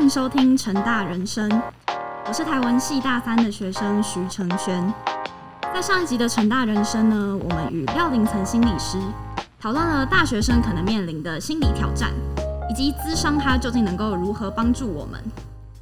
[0.00, 1.46] 欢迎收听成大人生，
[2.26, 4.82] 我是台文系大三的学生徐承轩。
[5.74, 8.96] 在上一集的成大人生呢，我们与廖林岑心理师
[9.60, 12.14] 讨论了大学生可能面临的心理挑战，
[12.70, 15.22] 以及咨商它究竟能够如何帮助我们。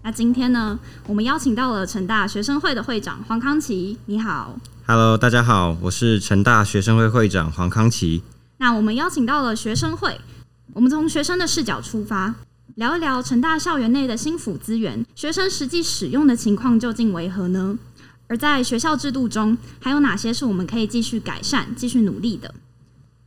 [0.03, 4.57] 那今天呢，我们邀请到了成大学生会的会长黄康琪，你好。
[4.89, 8.25] Hello，大家好，我是成大学生会会长黄康琪。
[8.57, 10.21] 那我们邀请到了学生会，
[10.73, 12.35] 我们从学生的视角出发，
[12.79, 17.77] 聊一聊成大校园内的新辅资源，学生实际使用的情况究竟为何呢？
[18.29, 22.55] 而在学校制度中，还有哪些是我们可以继续改善、继续努力的？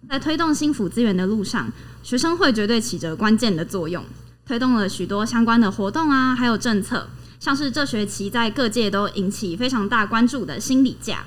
[0.09, 1.69] 在推动新辅资源的路上，
[2.01, 4.05] 学生会绝对起着关键的作用，
[4.45, 11.25] 推动了许多相关的活动啊，还有政策，像是这学期在各界都引起非常大关注的心理价。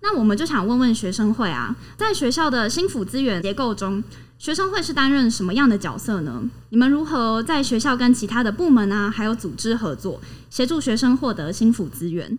[0.00, 4.02] 那我们就想问问学生会啊，在学校的新辅资源结构中，
[4.38, 6.48] 学生会是担任什么样的角色呢？
[6.68, 12.38] 你们如何在学校跟其他的部门啊，还有组织合作，协助学生获得心辅资源？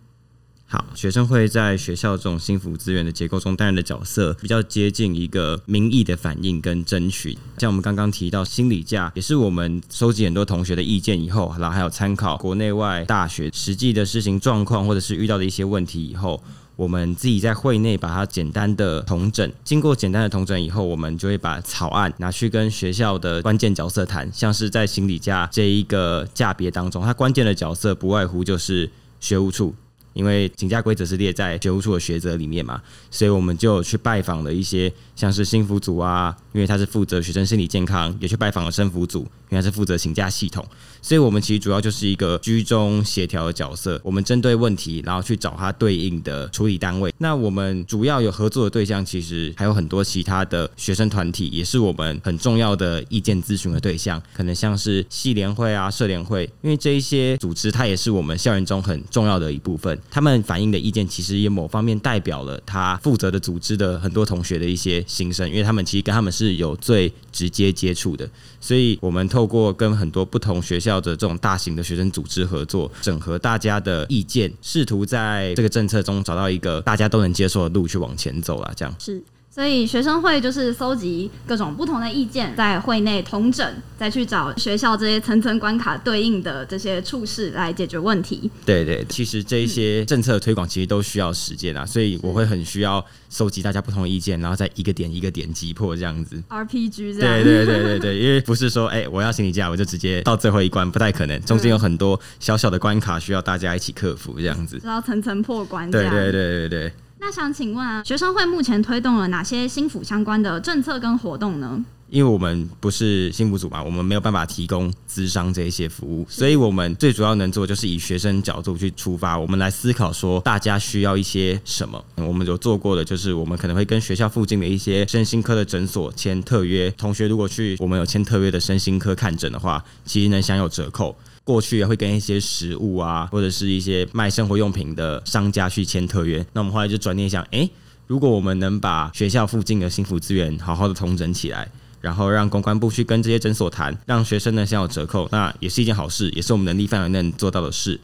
[0.66, 7.36] 好，学生会在学校这种心辅资源的结构中担任的角色，比较接近一个民意的反应跟争取。
[7.58, 16.42] 像我们刚刚提到心理价，也是我们收集很多同学的意见以后，然后还有参考国内外大学实际的施行状况，或者是遇到的一些问题以后。
[16.80, 29.74] 我们自己在会内把它简单的同整，经过简单的同整以后，我们就会把草案拿去跟学校的关键角色谈，像是在行李架这一个价别当中，它关键的角色不外乎就是学务处。
[30.12, 32.80] 因为请假规则是列在学务处的学则里面嘛，
[33.10, 40.66] 所以我们就去拜访了一些像是心辅组啊，因为他是负责学生心理健康，也去拜访了生辅组，因为他是负责请假系统，
[41.00, 44.00] 所以我们其实主要就是一个居中协调的角色。
[44.02, 47.14] 我们针对问题，然后去找他对应的处理单位。
[47.18, 59.99] 那我们主要有合作的对象，其实还有很多其他的学生团体，也是我们很重要的意见咨询的对象，可能像是系联会啊、社联会，因为这一些组织，它也是我们校园中很重要的一部分。
[60.10, 68.28] 他们反映的意见，其实也某方面代表了他负责的组织的很多同学的一些心声，因为他们其实跟他们是有最直接接触的，
[68.60, 78.72] 所以我们透过跟很多不同学校的这种大型的学生组织合作，整合大家的意见，试图在这个政策中找到一个大家都能接受的路去往前走啦。
[78.76, 79.22] 这样是。
[79.52, 83.68] 所以学生会就是搜集各种不同的意见，在会内统整，
[83.98, 88.48] 再去找学校这些层层关卡对应的这些处事来解决问题。
[88.64, 96.40] 对对，其实这一些政策的推广其实都需要时间啊，所以我会很需要搜集大家不同的意见，然后再一个点一个点击破这样子。
[96.48, 104.78] RPG 这样，对对对对对，因为不是说哎、我要请你假我就直接到最后一关，不太可能，中间有很多小小的关卡需要大家一起克服这样子。
[104.80, 105.90] 知道层层破关。
[105.90, 106.92] 对对对对对。
[107.22, 111.84] 那想请问啊，学生会目前推动了哪些心辅相关的政策跟活动呢？
[112.08, 122.02] 因为我们不是幸福组嘛，我们没有办法提供咨商这一些服务，所以我们最主要能做就是以学生角度去出发，我们来思考说大家需要一些什么。
[122.16, 131.14] 我们有做过的就是，我们可能会跟学校附近的一些身心科的诊所签特约，同学如果去我们有签特约的身心科看诊的话，其实能享有折扣。
[131.44, 136.44] 过去也会跟一些食物啊，或者是一些卖生活用品的商家去签特约。
[136.52, 137.68] 那我们后来就转念想，诶，
[138.06, 141.68] 如果我们能把学校附近的幸福资源好好的统整起来，
[142.00, 148.00] 然后让公关部去跟这些诊所谈，让学生呢享有折扣，那也是一件好事，也是我们能力范围内能做到的事。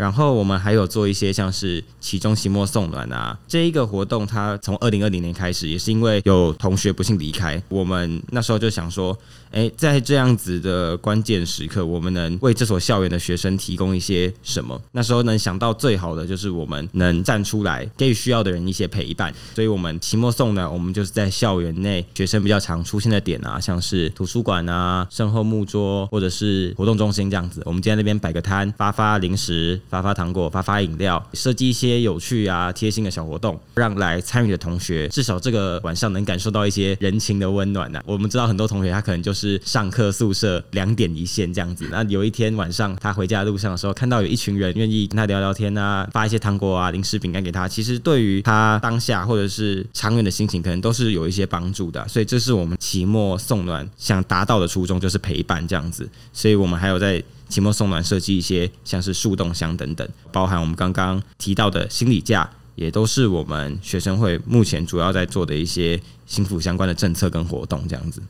[0.00, 9.14] 然后我们还有做一些像是期中、期末送暖啊这一个活动，它从二零二零年开始，也是因为有同学不幸离开，我们那时候就想说，
[9.50, 14.80] 哎，在这样子的关键时刻，我们能为这所校园的学生提供一些什么？
[14.92, 19.30] 那时候能想到最好的就是我们能站出来，给予需要的人一些陪伴。
[19.54, 29.78] 所以，我们期末送暖，我们就是在校园内学生比较常出现的点啊，像是图书馆啊、身后木桌或者是活动中心这样子，我们今天那边摆个摊，发发零食。
[29.90, 52.06] 发发糖果，发发饮料，设计一些有趣啊、贴心的小活动，让来参与的同学至少这个晚上能感受到一些人情的温暖呢、我们知道很多同学他可能就是上课宿舍两点一线这样子，那有一天晚上他回家的路上的时候，看到有一群人愿意跟他聊聊天啊，发一些糖果啊、零食、饼干给他，其实对于他当下或者是长远的心情，可能都是有一些帮助的。
[52.06, 56.08] 所以这是我们期末送暖想达到的初衷，就是陪伴这样子。
[56.32, 57.20] 所以我们还有在。
[57.50, 68.22] 期末送暖设计一些像是树洞箱等等，包含我们刚刚提到的心理价，也都是我们学生会目前主要在做的一些心辅相关的政策跟活动，这样子。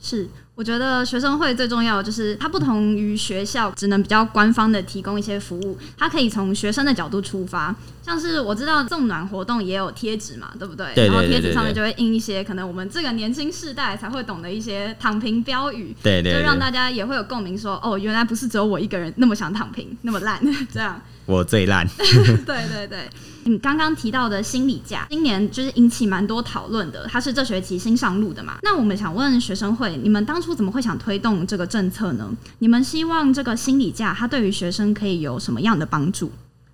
[0.00, 7.74] 是，我我觉得学生会最重要的就是它不同于学校，只能比较官方的提供一些服务，它可以从学生的角度出发。
[8.04, 10.88] 像是我知道送暖活动也有贴纸嘛，对不对？
[10.94, 20.38] 对对对然后贴纸上面就会印一些可能我们这个年轻世代才会懂的一些躺平标语，对对对，就让大家也会有共鸣说，哦，原来不是只有我一个人那么想躺平，那么烂
[20.70, 21.00] 这样。
[21.30, 21.86] 我最烂。
[22.44, 23.08] 对对对，
[23.44, 28.58] 你刚刚提到的心理价，今年就是引起蛮多讨论的，它是这学期新上路的嘛。
[28.62, 32.30] 那我们想问学生会，你们当初怎么会想推动这个政策呢？
[32.58, 36.30] 你们希望这个心理价它对于学生可以有什么样的帮助？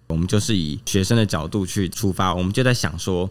[0.08, 3.28] 我们就是以学生的角度去出发，我们就在想说，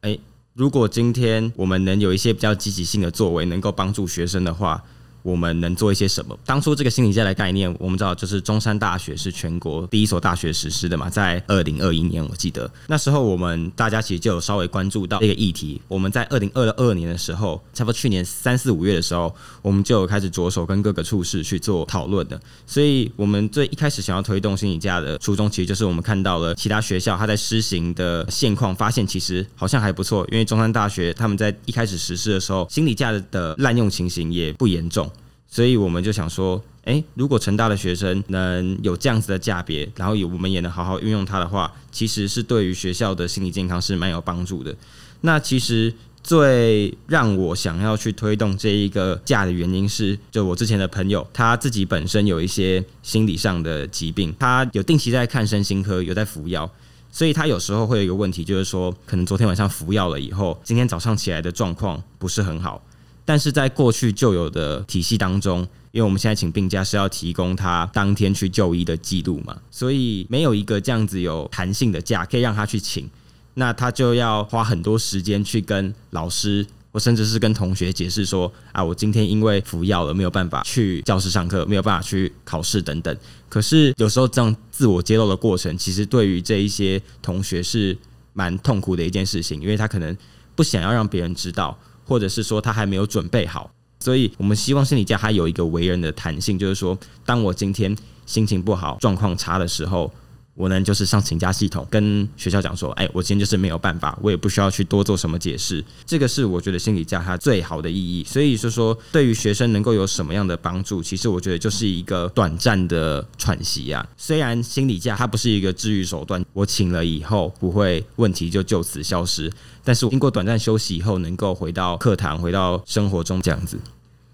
[0.00, 0.16] 哎、
[0.54, 4.80] 如果今天我们能有一些比较积极性的作为，能够帮助学生的话，
[5.24, 6.38] 我们能做一些什么？
[6.44, 15.80] 当初这个心理假的概念，我们知道就是中山大学是全国第一所大学实施的嘛，在二零二一年，我记得那时候我们大家其实就有稍微关注到这个议题。
[15.88, 22.38] 我们在二零二二年的时候，差不多去年三四五月的时候，我们就开始着手跟各个处室去做讨论的。
[22.66, 30.26] 所以，我们最一开始想要推动心理价的初衷，其实就是我们看到了其他学校它在施行的现况，发现其实好像还不错。
[30.30, 35.10] 因为中山大学他们在一开始实施的时候，心理价的滥用情形也不严重，
[35.54, 44.74] 所以我们就想说，诶，如果成大的学生能有这样子的价别，然后也我们也能好好运用它的话，其实是对于学校的心理健康是蛮有帮助的。
[45.20, 56.68] 那其实最让我想要去推动这一个假的原因是，就我之前的朋友他自己本身有一些心理上的疾病，他有定期在看身心科，有在服药。
[57.12, 62.82] 所以他有时候会有一个问题，就是说，可能昨天晚上服药了以后，今天早上起来的状况不是很好。
[63.24, 65.60] 但是在过去旧有的体系当中，
[65.92, 73.08] 因为我们现在请病假是要提供他当天去就医的记录嘛，所以没有一个这样子有弹性的假可以让他去请，
[73.54, 76.66] 那他就要花很多时间去跟老师。
[76.94, 83.16] 或甚至是跟同学解释说啊，我今天因为服药了，没有办法去教室上课，没有办法去考试等等。
[83.48, 87.98] 可是有时候这样自我揭露的过程，其实对于这一些同学是
[88.32, 90.16] 蛮痛苦的一件事情，因为他可能
[90.54, 93.70] 不想要让别人知道，或者是说他还没有准备好。
[94.00, 97.96] 所以我们希望心理家他有一个为人的弹性，就是说，当我今天
[98.26, 100.12] 心情不好、状况差的时候，
[100.54, 105.84] 我能就是上请假系统跟学校讲说，哎，我今天就是没有办法，我也不需要去多做什么解释。
[106.06, 108.22] 这个是我觉得心理假它最好的意义。
[108.24, 114.06] 所以是说，对于学生能够有什么样的帮助，其实我觉得就是一个短暂的喘息啊。
[114.16, 119.50] 虽然心理假它不是一个治愈手段，我请了以后不会问题就就此消失，
[119.82, 123.76] 但是经过短暂休息以后，能够回到课堂、回到生活中这样子。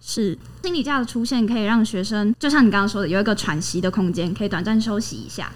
[0.02, 5.50] 是心理假的出现可以让学生，就像你刚刚说的，有一个喘息的空间，可以短暂休息一下。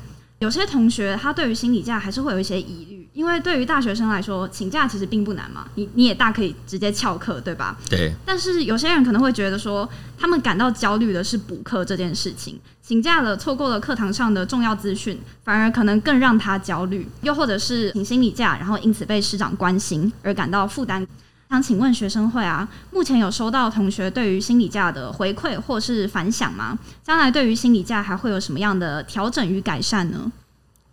[0.44, 7.78] 有些同学他对于心理假还是会有一些疑虑，因为对于大学生来说，请假其实并不难嘛，你你也大可以直接翘课，对吧？
[7.88, 9.88] 对，但是有些人可能会觉得说，
[10.18, 17.08] 他们感到焦虑的是补课这件事情，请假了错过了课堂上的重要资讯，反而可能更让他焦虑。
[17.22, 21.06] 又或者是请心理假，然后因此被师长关心而感到负担。
[21.54, 26.76] 想请问学生会啊，目前有收到同学对于心理假的回馈或是反响吗？
[27.04, 30.32] 将来对于心理假还会有什么样的调整与改善呢？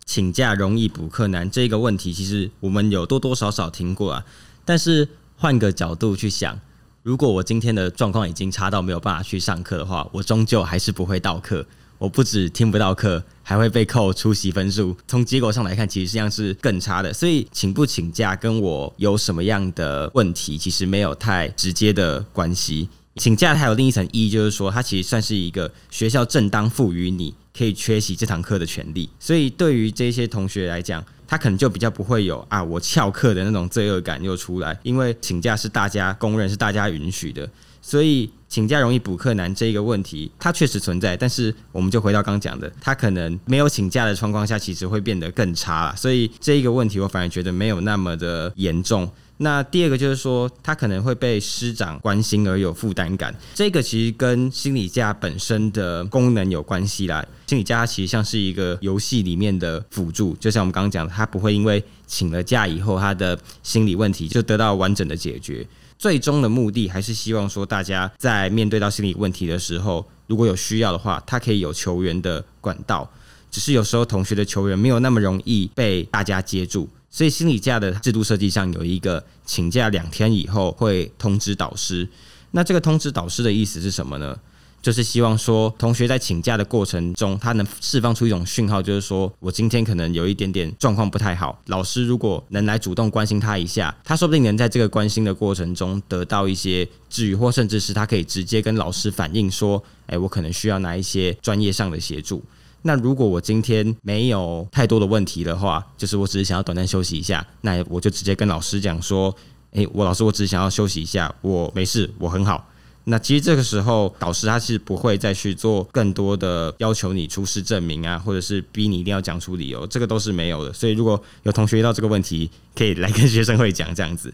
[0.04, 4.24] 请假容易补课难这个问题，其实我们有多多少少听过啊。
[4.64, 6.56] 但是换个角度去想，
[7.02, 11.66] 如果我今天的状况已经差到没有办法去上课的话，我终究还是不会到课。
[12.02, 14.96] 我不止听不到课，还会被扣出席分数。
[15.06, 17.12] 从结果上来看，其实实际上是更差的。
[17.12, 22.88] 所以请不请假跟我有什么样的问题，其实没有太直接的关系。
[23.14, 29.08] 请假它有另一层意义，就是说它其实算是一个学校正当赋予你可以缺席这堂课的权利。
[29.20, 37.48] 所以对于这些同学来讲，他可能就比较不会有啊我翘课的那种罪恶感又出来，因为请假是大家公认是大家允许的，
[37.80, 41.16] 所以请假容易补课难这一个问题，它确实存在。
[41.16, 45.96] 但是我们就回到刚讲的，他可能没有请假的状况下，其实会变得更差了。
[45.96, 49.10] 所以这一个问题，我反而觉得没有那么的严重。
[49.38, 57.24] 那第二个就是说，他可能会被师长关心而有负担感，这个其实跟心理假本身的功能有关系啦。
[57.46, 65.66] 心理假其实像是一个游戏里面的辅助，就像我们刚刚讲的，他不会因为请了假以后，他的心理问题就得到完整的解决。
[66.02, 73.08] 最终的目的还是希望说，大家在面对到心理问题的时候，如果有需要的话，他可以有球员的管道。
[73.52, 82.08] 只是有时候同学的球员没有那么容易被大家接住，所以心理假的制度设计上有一个请假两天以后会通知导师。
[82.50, 84.36] 那这个通知导师的意思是什么呢？
[84.82, 102.42] 就是希望说同学在请假的过程中，他能释放出一种讯号，就是说我今天可能有一点点状况不太好，老师如果能来主动关心他一下，他说不定能在这个关心的过程中得到一些治愈，或甚至是他可以直接跟老师反映说，哎，我可能需要拿一些专业上的协助。
[102.82, 109.32] 那如果我今天没有太多的问题的话，就是我只是想要短暂休息一下，那我就直接跟老师讲说，
[109.70, 112.68] 诶，我老师，我只是想要休息一下，我没事，我很好。
[113.04, 120.72] 那其实这个时候，导师他是不会再去做更多的要求你出示证明啊，或者是逼你一定要讲出理由，这个都是没有的。
[120.72, 124.32] 所以如果有同学遇到这个问题，可以来跟学生会讲这样子。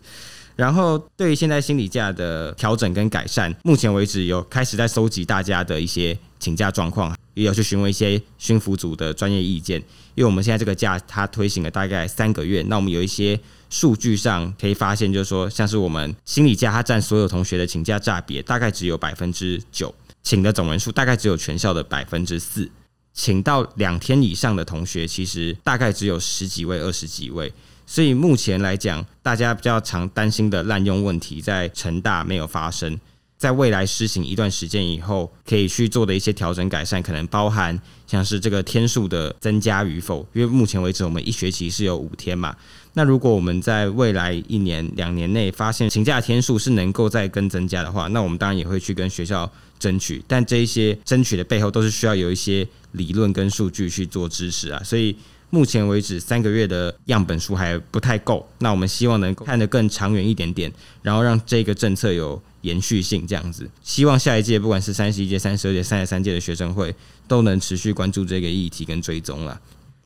[0.55, 7.17] 然后对于现在心理价的调整跟改善，目前为止有开始在收集大家的一些请假状况。
[7.39, 9.79] 也有去询问一些巡抚组的专业意见，
[10.17, 13.39] 因为我们现在这个假它推行了大概三个月，那我们有一些
[13.71, 22.69] 数据上可以发现，就是说像是我们心理假它占所有同学的请假假别大概只有百分之九，请的总人数大概只有全校的百分之四，
[23.15, 27.53] 请到两天以上的同学其实大概只有十几位、二十几位，
[27.87, 32.99] 所以目前来讲，大家比较常担心的滥用问题在成大没有发生。
[33.39, 40.27] 在未来施行一段时间以后，可以去做的一些调整改善，可能包含像是这个天数的增加与否。
[40.33, 42.57] 因为目前为止，我们一学期是有五天嘛。
[42.95, 50.21] 那如果我们在未来一年、两年内发现请假天数是能够再跟增加的话，那我们当然也会去跟学校争取。
[50.27, 54.83] 但这一些争取的背后，都是需要有一些理论跟数据去做支持啊。
[54.83, 55.15] 所以
[55.51, 58.45] 目前为止，三个月的样本数还不太够。
[58.59, 62.43] 那我们希望能够看得更长远一点点，然后让这个政策有。
[62.63, 66.95] 延续性这样子，希望下一届不管是三十一届、三十二届、三十三届的学生会，
[67.27, 69.61] 都能持续关注这个议题跟追踪了。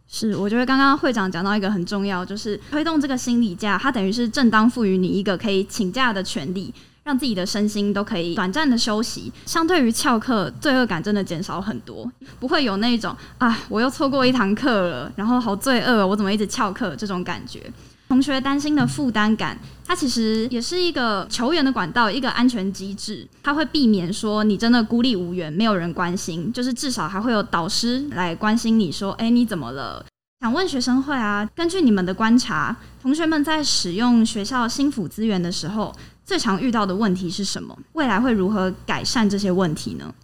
[0.09, 6.71] 是，我觉得刚刚会长讲到一个很重要，就是推动这个心理假，它等于是正当赋予你一个可以请假的权利，
[7.03, 9.33] 让自己的身心都可以短暂的休息。
[9.47, 12.07] 相对于翘课，罪恶感真的减少很多，
[12.39, 17.73] 不会有那种啊，我又错过一堂课了，然后好罪恶，我怎么一直翘课这种感觉。
[18.13, 23.27] 同学担心的负担感，它其实也是一个球员的管道，一个安全机制。
[23.43, 30.05] 它会避免说你真的孤立无援，没有人关心，就是至少还会有导师来关心你说，哎，你怎么了？
[30.43, 35.91] 想问学生会啊，根据你们的观察，同学们在使用学校新辅资源的时候，
[36.23, 37.75] 最常遇到的问题是什么？
[37.95, 40.15] 未来会如何改善这些问题呢？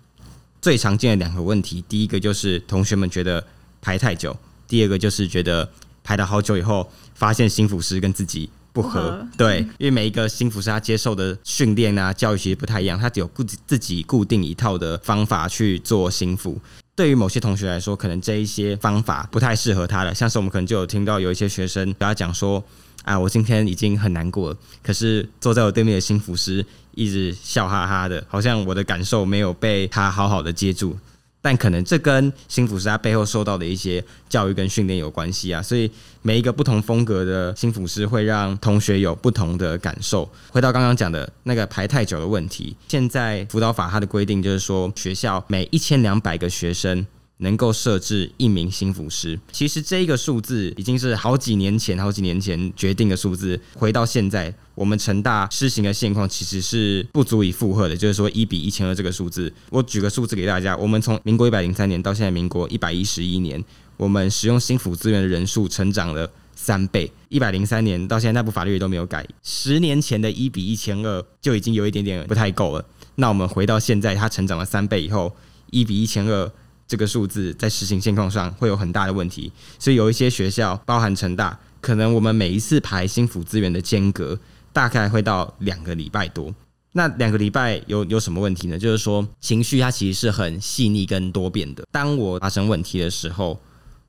[0.60, 3.42] 最常见的两个问题，第一个就是同学们觉得
[3.80, 5.66] 排太久，第二个就是觉得。
[6.04, 9.26] 排了好久以后，发现新辅师跟自己不合。
[9.36, 16.58] 对，因为每一个新辅师他接受的训练啊、教育其实不太一样，他只有固自己固定一套的方法去做新辅。
[16.94, 20.14] 对于某些同学来说，可能这一些方法不太适合他了。
[20.14, 22.62] 像是我们可能就有听到有一些学生跟他讲说
[23.04, 30.96] ：“啊，我今天已经很难过了，可是坐在我对面的新辅师一直笑哈哈的，好像我的感受没有被他好好的接住。”
[31.40, 35.90] 但可能这跟新辅师他背后受到的一些教育跟训练有关系啊，所以
[36.22, 40.28] 每一个不同风格的新辅师会让同学有不同的感受。
[40.50, 47.06] 回到刚刚讲的那个排太久的问题，现在辅导法它的规定就是说，学校每一千两百个学生。
[47.38, 53.60] 能够设置一名新辅师，其实这个数字已经是好几年前、好几年前决定的数字。
[53.74, 59.52] 回到现在，我们成大施行的现况其实是不足以负荷的，就是说一比一千二这个数字。
[59.70, 63.64] 我举个数字给大家：我们从民国一百零三年到现在民国一百一十一年，
[63.96, 67.12] 我们使用新辅资源的人数成长了三倍。
[67.28, 72.84] 一百零三年到现在那部法律都没有改，十年前的一比一千二就已经有一点点不太够了。
[73.14, 75.36] 那我们回到现在，它成长了三倍以后，
[75.70, 76.50] 一比一千二。
[76.88, 84.36] 这个数字在实行现况上会有很大的问题，所以有一些学校，包含成大，可能我们每一次排新辅资源的间隔
[84.72, 86.52] 大概会到两个礼拜多。
[86.92, 88.78] 那两个礼拜有 有什么问题呢？
[88.78, 91.84] 就是说情绪它其实是很细腻跟多变的。
[91.92, 93.60] 当我发生问题的时候，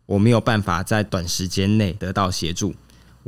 [0.05, 2.73] 我没有办法在短时间内得到协助。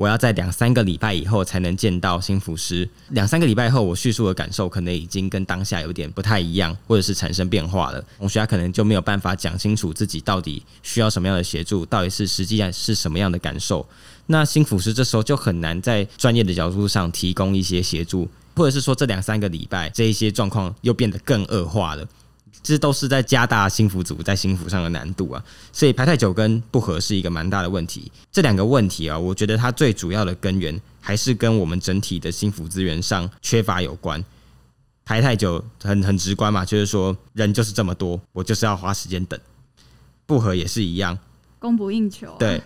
[0.02, 2.90] 我要在两三个礼拜以后才能见到新辅师。
[3.10, 8.04] 两三个礼拜后，我叙述的感受可能已经跟当下有点不太一样，或者是产生变化了。
[8.18, 13.88] 同学他可能就没有办法讲清楚自己到底需要什么样的协助，到底是实际上是什么样的感受。
[14.26, 22.04] 那新辅师这时候就很难在专业的角度上提供一些协助，或者是说这两三个礼拜这一些状况又变得更恶化了。
[22.64, 28.12] 这都是在加大新辅组在新辅上的难度啊，所以排太久跟不合是一个蛮大的问题。
[28.32, 34.24] 这两个问题啊，我觉得它最主要的根源还是跟我们整体的新辅资源上缺乏有关。
[35.04, 39.38] 排太久很很直观嘛，就是说人就是这么多，我就是要花时间等。
[40.28, 41.18] 不合也是一样，
[41.60, 42.34] 供不应求。
[42.40, 42.62] 对，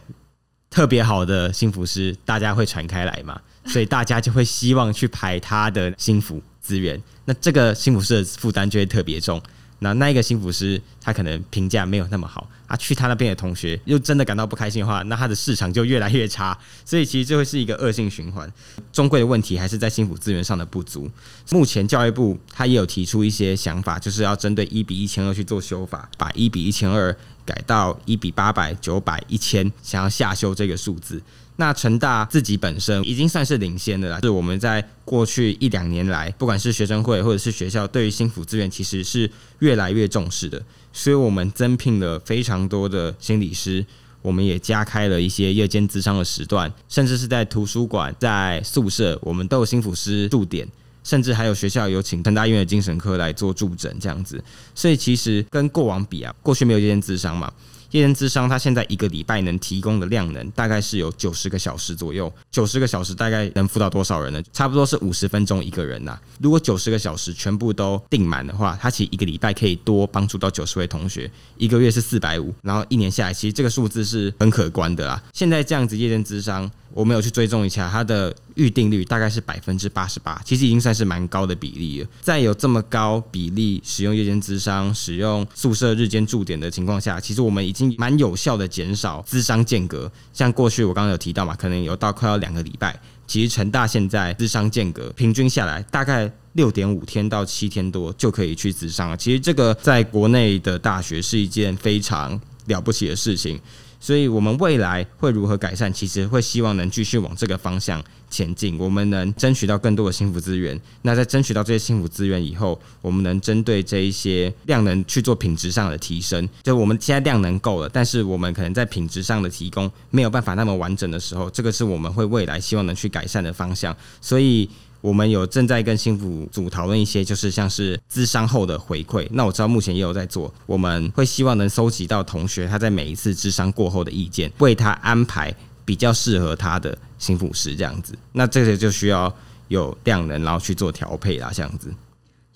[0.70, 9.42] 特别好的新辅师，大家会传开来嘛，所以大家就会希望去排他的新辅资源，那这个新辅师的负担就会特别重。
[9.80, 18.52] 那那一个心辅师他可能评价没有那么好，啊，去他那边的同学又真的感到不开心的话，那他的市场就越来越差，所以其实这会是一个恶性循环。
[18.92, 21.10] 中贵的问题还是在心辅资源上的不足。
[21.52, 27.16] 目前教育部他也有提出一些想法，就是要针对一比一千二去做修法，把一比一千二
[27.46, 31.22] 改到一比八百、九百、一千，想要下修这个数字。
[31.58, 40.62] 那成大自己本身已经算是领先的了，是我们在过去一两年来，不管是学生会或者是学校，对于心辅资源其实是越来越重视的。
[40.92, 43.86] 所以我们增聘了非常多的心理师，
[44.22, 50.68] 我们也加开了一些夜间咨商的时段，甚至是在图书馆、在宿舍，我们都有心辅师驻点，
[51.04, 54.44] 甚至还有学校有请成大医院的精神科来做助诊这样子。
[54.74, 57.52] 所以其实跟过往比啊，过去没有夜间咨商嘛。
[57.96, 64.44] 夜间智商，它现在一个礼拜能提供的量能大概是有九十个小时左右，九十个小时大概能辅导多少人呢？
[64.52, 66.20] 差不多是五十分钟一个人呐。
[66.42, 75.24] 如果九十个小时全部都订满的话，它其实一个礼拜可以多帮助到九十位同学，一个月是四百五，然后一年下来，其实这个数字是很可观的啦。
[75.32, 76.70] 现在这样子夜间智商。
[76.94, 82.08] 我没有去追踪一下它的预定率，大概是百分之八十八，其实已经算是蛮高的比例了。
[82.22, 90.12] 在有这么高比例使用夜间资商、使用宿舍日间驻点的情况下，其实我们已经蛮有效的减少资商间隔。
[90.34, 99.18] 像过去我刚刚有提到嘛，可能有到快要两个礼拜，其实成大现在资商间隔平均下来大概六点五天到七天多就可以去资商了。
[99.18, 103.60] 其实这个在国内的大学是一件非常了不起的事情。
[104.00, 105.92] 所以，我们未来会如何改善？
[105.92, 108.78] 其实会希望能继续往这个方向前进。
[108.78, 110.80] 我们能争取到更多的幸福资源。
[111.02, 116.48] 那在争取到这些幸福资源以后，我们能针对这一些量能去做品质上的提升。
[116.64, 123.96] 就我们现在量能够了，但是我们可能在品质上的提供没有办法那么完整的时候，这个是我们会未来希望能去改善的方向。
[124.22, 124.70] 所以。
[125.06, 129.28] 我们有正在跟幸福组讨论一些，就是像是咨商后的回馈。
[129.30, 135.54] 那我知道目前也有在做，我们会希望能收集到同学他在每一次咨商过后的意见，为他安排
[135.86, 138.18] 比较适合他的幸福师这样子。
[138.32, 139.32] 那这些就需要
[139.68, 141.94] 有量能，然后去做调配啦，这样子。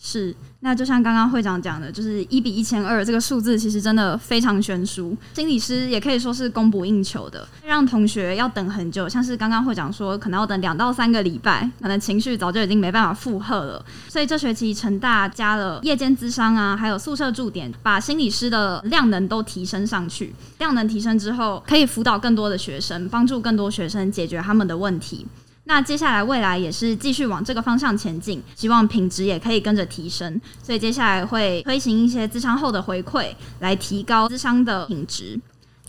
[0.02, 5.16] 是，那就像刚刚会长讲的，就是一比一千二这个数字，其实真的非常悬殊。
[5.34, 9.10] 心理师也可以说是供不应求的，让同学要等很久。
[9.10, 13.86] 像是刚刚会长说，可能要等两到三个礼拜，可能情绪早就已经没办法负荷了。
[14.08, 20.34] 所以这学期成大加了夜间咨商啊，还有宿舍驻点，把心理师的量能都提升上去。
[20.60, 25.28] 量能提升之后，可以辅导更多的学生，帮助更多学生解决他们的问题。
[25.70, 30.42] 那接下来未来也是继续往这个方向前进，希望品质也可以跟着提升。
[30.64, 33.28] 所以接下来会推行一些资商后的回馈，
[33.60, 35.40] 来提高资商的品质。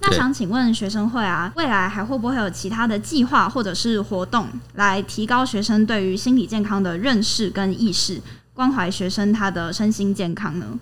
[0.02, 8.20] 那想请问学生会啊，未来还会不会有其他的计划或者是活动，来提高学生对于心理健康的认识跟意识，
[8.52, 10.78] 关怀学生他的身心健康呢？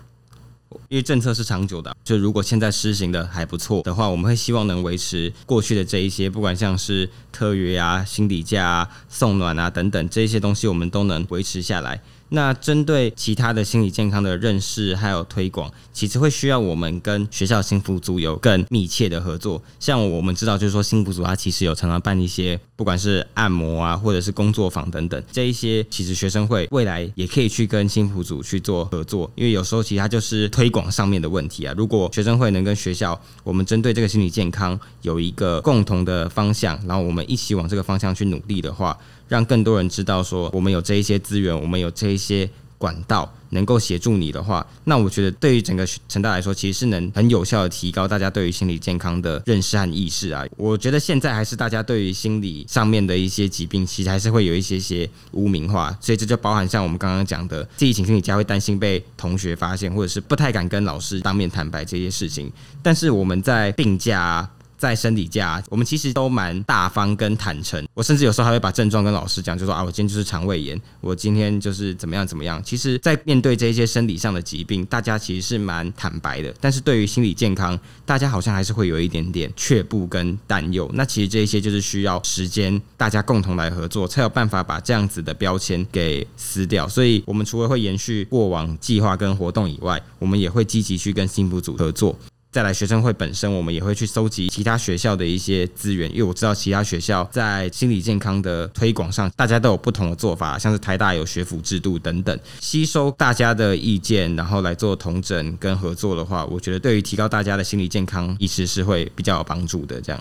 [0.87, 12.01] 因为政策是长久的，就如果现在施行的还不错的话，我们会希望能维持过去的这一些，不管像是特约啊、心理价啊、送暖啊等等这些东西，我们都能维持下来。
[12.29, 19.61] 那针对其他的心理健康的认识还有推广，其实会需要我们跟学校心辅组有更密切的合作。
[19.79, 31.73] 像我们知道，就是说心辅组它其实有常常办一些，不管是按摩啊，或者是工作坊等等，这一些其实学生会未来也可以去跟心辅组去做合作，因为有时候其实它就是推广上面的问题啊。
[31.75, 38.97] 如果学生会能跟学校，我们针对这个心理健康有一个共同的方向，然后我们一起往这个方向去努力的话。
[39.29, 50.45] 让更多人知道，说我们有这一些资源，我们有这一些管道能够协助你的话，那我觉得对于整个成大来说，其实是能很有效的提高大家对于心理健康的认识和意识啊。
[50.57, 62.51] 我觉得现在还是大家对于心理上面的一些疾病，其实还是会有一些些污名化，所以这就包含像我们刚刚讲的，自己请心理家会担心被同学发现，或者是不太敢跟老师当面坦白这些事情。
[62.81, 64.49] 但是我们在病假。
[64.79, 67.85] 在生理假，我们其实都蛮大方跟坦诚。
[67.93, 72.63] 我甚至有时候还会把症状跟老师讲，就说啊，我今天就是肠胃炎，我今天就是怎么样怎么样。
[72.63, 76.55] 其实，在面对这些生理上的疾病，大家其实是蛮坦白的。
[76.61, 80.89] 但是对于心理健康，大家好像还是会有一点点却步跟担忧。
[80.93, 86.87] 那其实这些就是需要时间，大家共同来合作，才有办法把这样子的标签给撕掉。
[86.87, 92.17] 所以，我们除了会延续过往计划跟活动以外，我们也会积极去跟心辅组合作。
[92.51, 110.01] 再来，学生会本身，我们也会去收集其他学校的一些资源，因为我知道其他学校在心理健康的推广上，大家都有不同的做法，像是台大有学府制度等等，吸收大家的意见，然后来做同整跟合作的话，我觉得对于提高大家的心理健康意识是会比较有帮助的。
[110.01, 110.19] 这样。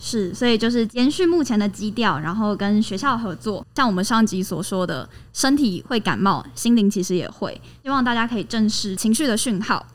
[0.00, 3.66] 是，所以就是延续目前的基调，然后跟学校合作。
[3.74, 7.60] 像我们上集所说的，身体会感冒，心灵其实也会。
[7.82, 9.86] 希望大家可以正视情绪的讯号。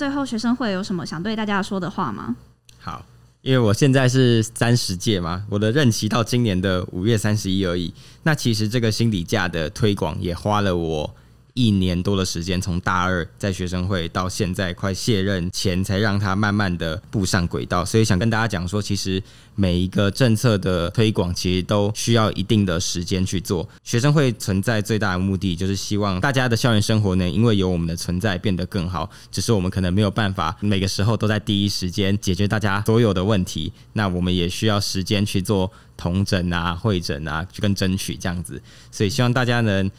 [0.00, 2.34] 最后，学生会有什么想对大家说的话吗？
[2.78, 3.04] 好，
[3.42, 7.92] 因为我现在是三十届嘛，我的任期到今年的五月三十一而已。
[8.22, 11.14] 那其实这个心理价的推广也花了我。
[11.54, 17.84] 一年多的时间，从大二在学生会到现在快卸任前，才让他慢慢的步上轨道。
[17.84, 19.22] 所以想跟大家讲说，其实
[19.54, 23.68] 每一个政策的推广，其实都需要一定的时间去做。
[23.82, 29.10] 学生会存在最大的目的，就是希望大家的校园生活呢因为有我们的存在变得更好。
[29.30, 38.62] 只是我们可能没有办法每个时候都在第一时间解决大家所有的问题，那我们也需要时间去做同诊啊、会诊啊，去跟争取这样子。
[38.90, 39.90] 所以希望大家能。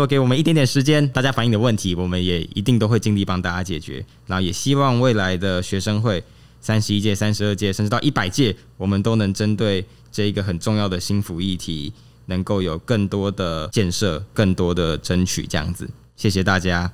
[0.00, 4.02] 多给我们一点点时间，大家反映的问题，我们也一定都会尽力帮大家解决。
[4.26, 6.24] 然后也希望未来的学生会
[6.58, 11.92] 三十一届、三十二届，甚至到一百届，我们都能针对这一个很重要的新福议题，
[12.26, 15.46] 能够有更多的建设、更多的争取。
[15.46, 15.86] 这样子，
[16.16, 16.90] 谢谢大家。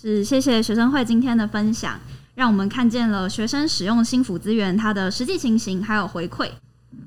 [0.00, 2.00] 是，谢谢学生会今天的分享，
[2.36, 6.48] 让我们看见了学生使用新辅资源它的实际情形，还有回馈，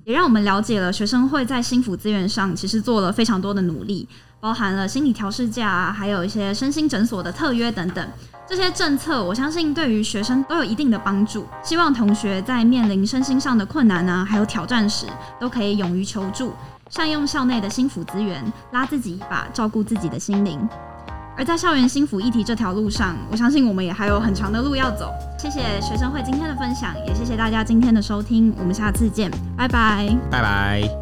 [0.04, 4.08] 也让我们了解了学生会在心辅资源上其实做了非常多的努力。
[4.40, 8.04] 包含了心理调试假啊，还有一些身心诊所的特约等等，
[8.48, 11.46] 这些政策我相信对于学生都有一定的帮助。
[11.64, 15.06] 希望同学在面临身心上的困难啊，还有挑战时，
[15.40, 16.54] 都可以勇于求助，
[16.90, 20.68] 善用校内的心辅资源，拉自己一把，照顾自己的心灵。
[21.38, 25.12] 而在校园心辅议题这条路上，我相信我们也还有很长的路要走。
[25.40, 31.01] 谢谢学生会今天的分享，也谢谢大家今天的收听，我们下次见，拜拜，拜拜。